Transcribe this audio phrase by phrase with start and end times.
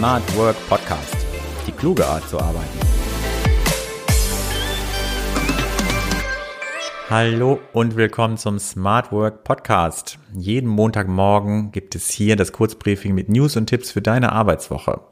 [0.00, 1.14] Smart Work Podcast.
[1.66, 2.78] Die kluge Art zu arbeiten.
[7.10, 10.18] Hallo und willkommen zum Smart Work Podcast.
[10.34, 15.02] Jeden Montagmorgen gibt es hier das Kurzbriefing mit News und Tipps für deine Arbeitswoche.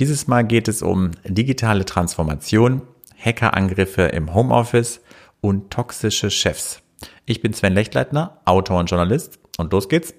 [0.00, 2.82] Dieses Mal geht es um digitale Transformation,
[3.16, 5.02] Hackerangriffe im Homeoffice
[5.40, 6.82] und toxische Chefs.
[7.26, 10.14] Ich bin Sven Lechtleitner, Autor und Journalist und los geht's.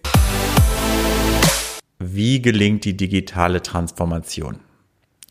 [2.09, 4.59] Wie gelingt die digitale Transformation?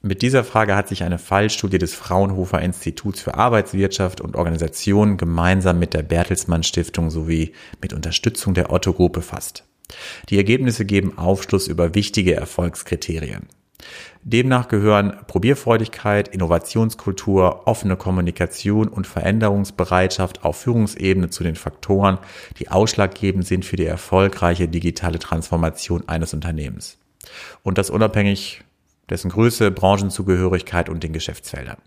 [0.02, 5.78] Mit dieser Frage hat sich eine Fallstudie des Fraunhofer Instituts für Arbeitswirtschaft und Organisation gemeinsam
[5.78, 9.64] mit der Bertelsmann Stiftung sowie mit Unterstützung der Otto Group befasst.
[10.28, 13.48] Die Ergebnisse geben Aufschluss über wichtige Erfolgskriterien.
[14.22, 22.18] Demnach gehören Probierfreudigkeit, Innovationskultur, offene Kommunikation und Veränderungsbereitschaft auf Führungsebene zu den Faktoren,
[22.58, 26.98] die ausschlaggebend sind für die erfolgreiche digitale Transformation eines Unternehmens.
[27.62, 28.64] Und das unabhängig
[29.08, 31.78] dessen Größe, Branchenzugehörigkeit und den Geschäftsfeldern.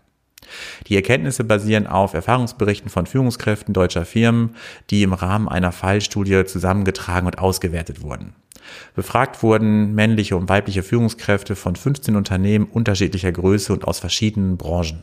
[0.86, 4.56] Die Erkenntnisse basieren auf Erfahrungsberichten von Führungskräften deutscher Firmen,
[4.88, 8.34] die im Rahmen einer Fallstudie zusammengetragen und ausgewertet wurden.
[8.94, 15.02] Befragt wurden männliche und weibliche Führungskräfte von 15 Unternehmen unterschiedlicher Größe und aus verschiedenen Branchen.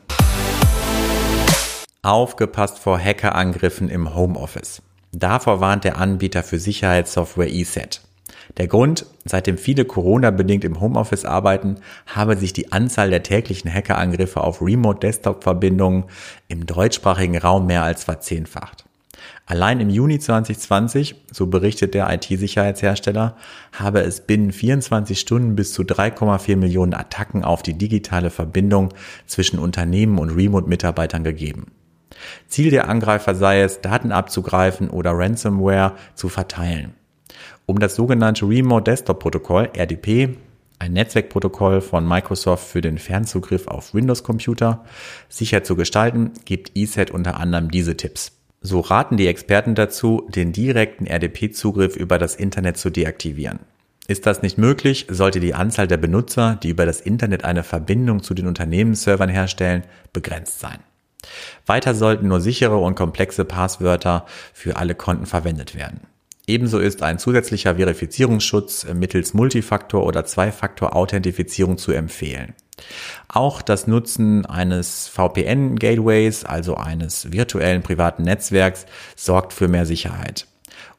[2.01, 4.81] Aufgepasst vor Hackerangriffen im Homeoffice.
[5.11, 8.01] Davor warnt der Anbieter für Sicherheitssoftware ESET.
[8.57, 11.75] Der Grund, seitdem viele Corona-bedingt im Homeoffice arbeiten,
[12.07, 16.05] habe sich die Anzahl der täglichen Hackerangriffe auf Remote-Desktop-Verbindungen
[16.47, 18.86] im deutschsprachigen Raum mehr als verzehnfacht.
[19.49, 23.37] Allein im Juni 2020, so berichtet der IT-Sicherheitshersteller,
[23.71, 28.89] habe es binnen 24 Stunden bis zu 3,4 Millionen Attacken auf die digitale Verbindung
[29.25, 31.71] zwischen Unternehmen und Remote-Mitarbeitern gegeben.
[32.49, 36.95] Ziel der Angreifer sei es, Daten abzugreifen oder Ransomware zu verteilen.
[37.65, 40.35] Um das sogenannte Remote Desktop Protokoll, RDP,
[40.77, 44.83] ein Netzwerkprotokoll von Microsoft für den Fernzugriff auf Windows-Computer,
[45.29, 48.36] sicher zu gestalten, gibt ESET unter anderem diese Tipps.
[48.61, 53.59] So raten die Experten dazu, den direkten RDP-Zugriff über das Internet zu deaktivieren.
[54.07, 58.23] Ist das nicht möglich, sollte die Anzahl der Benutzer, die über das Internet eine Verbindung
[58.23, 60.79] zu den Unternehmensservern herstellen, begrenzt sein.
[61.65, 66.01] Weiter sollten nur sichere und komplexe Passwörter für alle Konten verwendet werden.
[66.47, 72.53] Ebenso ist ein zusätzlicher Verifizierungsschutz mittels Multifaktor- oder Zwei-Faktor-Authentifizierung zu empfehlen.
[73.27, 80.47] Auch das Nutzen eines VPN-Gateways, also eines virtuellen privaten Netzwerks, sorgt für mehr Sicherheit.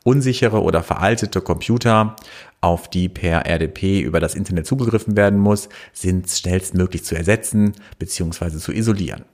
[0.04, 2.16] Unsichere oder veraltete Computer,
[2.60, 8.58] auf die per RDP über das Internet zugegriffen werden muss, sind schnellstmöglich zu ersetzen bzw.
[8.58, 9.24] zu isolieren.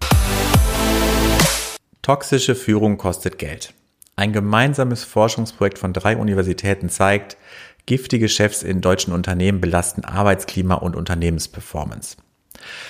[2.02, 3.72] Toxische Führung kostet Geld.
[4.16, 7.36] Ein gemeinsames Forschungsprojekt von drei Universitäten zeigt,
[7.86, 12.16] giftige Chefs in deutschen Unternehmen belasten Arbeitsklima und Unternehmensperformance.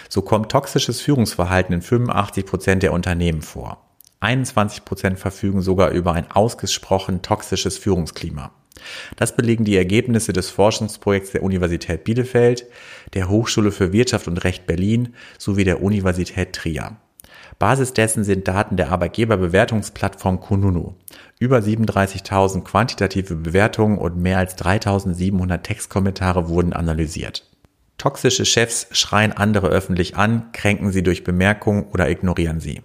[0.08, 3.84] So kommt toxisches Führungsverhalten in 85 Prozent der Unternehmen vor.
[4.20, 8.52] 21 Prozent verfügen sogar über ein ausgesprochen toxisches Führungsklima.
[9.16, 12.66] Das belegen die Ergebnisse des Forschungsprojekts der Universität Bielefeld,
[13.12, 16.96] der Hochschule für Wirtschaft und Recht Berlin sowie der Universität Trier.
[17.58, 20.94] Basis dessen sind Daten der Arbeitgeberbewertungsplattform Kununu.
[21.38, 27.48] Über 37.000 quantitative Bewertungen und mehr als 3.700 Textkommentare wurden analysiert.
[27.98, 32.82] Toxische Chefs schreien andere öffentlich an, kränken sie durch Bemerkungen oder ignorieren sie.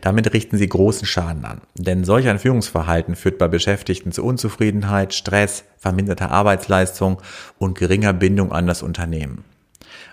[0.00, 1.62] Damit richten sie großen Schaden an.
[1.74, 7.20] Denn solch ein Führungsverhalten führt bei Beschäftigten zu Unzufriedenheit, Stress, verminderter Arbeitsleistung
[7.58, 9.44] und geringer Bindung an das Unternehmen.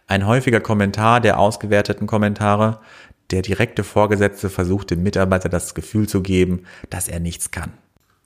[0.07, 2.79] Ein häufiger Kommentar der ausgewerteten Kommentare,
[3.31, 7.73] der direkte Vorgesetzte versucht dem Mitarbeiter das Gefühl zu geben, dass er nichts kann.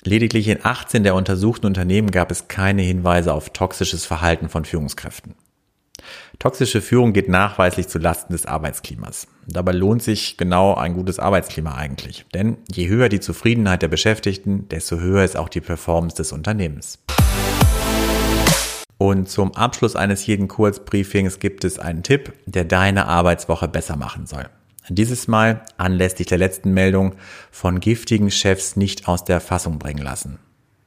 [0.06, 5.36] Lediglich in 18 der untersuchten Unternehmen gab es keine Hinweise auf toxisches Verhalten von Führungskräften.
[6.40, 9.28] Toxische Führung geht nachweislich zu Lasten des Arbeitsklimas.
[9.48, 12.26] Dabei lohnt sich genau ein gutes Arbeitsklima eigentlich.
[12.34, 17.00] Denn je höher die Zufriedenheit der Beschäftigten, desto höher ist auch die Performance des Unternehmens.
[18.98, 24.28] Und zum Abschluss eines jeden Kurzbriefings gibt es einen Tipp, der deine Arbeitswoche besser machen
[24.28, 24.46] soll.
[24.90, 27.16] Dieses Mal anlässlich der letzten Meldung
[27.52, 30.40] von giftigen Chefs nicht aus der Fassung bringen lassen.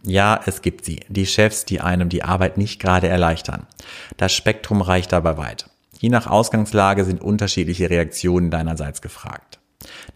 [0.07, 1.01] Ja, es gibt sie.
[1.09, 3.67] Die Chefs, die einem die Arbeit nicht gerade erleichtern.
[4.17, 5.69] Das Spektrum reicht dabei weit.
[5.99, 9.59] Je nach Ausgangslage sind unterschiedliche Reaktionen deinerseits gefragt.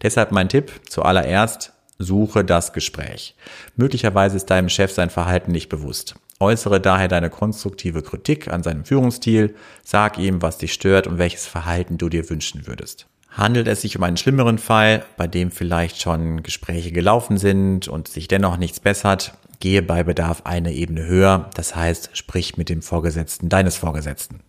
[0.01, 3.35] Deshalb mein Tipp, zuallererst, suche das Gespräch.
[3.75, 6.15] Möglicherweise ist deinem Chef sein Verhalten nicht bewusst.
[6.39, 11.47] Äußere daher deine konstruktive Kritik an seinem Führungsstil, sag ihm, was dich stört und welches
[11.47, 13.07] Verhalten du dir wünschen würdest.
[13.29, 18.07] Handelt es sich um einen schlimmeren Fall, bei dem vielleicht schon Gespräche gelaufen sind und
[18.07, 22.81] sich dennoch nichts bessert, gehe bei Bedarf eine Ebene höher, das heißt, sprich mit dem
[22.81, 24.41] Vorgesetzten deines Vorgesetzten.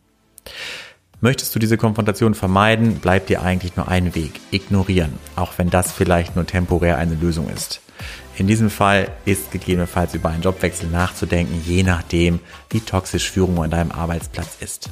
[1.21, 5.93] Möchtest du diese Konfrontation vermeiden, bleibt dir eigentlich nur ein Weg, ignorieren, auch wenn das
[5.93, 7.81] vielleicht nur temporär eine Lösung ist.
[8.37, 13.71] In diesem Fall ist gegebenenfalls über einen Jobwechsel nachzudenken, je nachdem, wie toxisch Führung an
[13.71, 14.91] deinem Arbeitsplatz ist.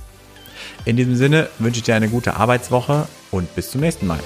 [0.84, 4.20] In diesem Sinne wünsche ich dir eine gute Arbeitswoche und bis zum nächsten Mal.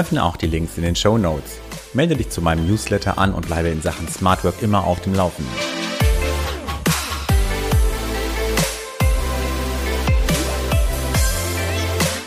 [0.00, 1.60] Öffne auch die Links in den Show Notes.
[1.92, 5.12] Melde dich zu meinem Newsletter an und bleibe in Sachen Smart Work immer auf dem
[5.12, 5.52] Laufenden.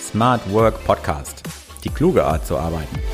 [0.07, 1.41] Smart Work Podcast.
[1.83, 3.12] Die kluge Art zu arbeiten.